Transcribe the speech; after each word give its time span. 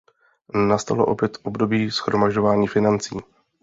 Nastalo 0.65 1.05
opět 1.07 1.37
období 1.43 1.89
shromažďování 1.91 2.67
financí. 2.67 3.17